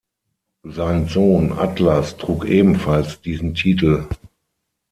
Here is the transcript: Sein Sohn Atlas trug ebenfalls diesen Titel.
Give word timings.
Sein 0.63 1.07
Sohn 1.07 1.51
Atlas 1.51 2.17
trug 2.17 2.45
ebenfalls 2.45 3.21
diesen 3.21 3.53
Titel. 3.53 4.07